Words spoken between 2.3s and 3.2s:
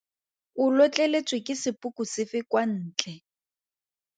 kwa ntle?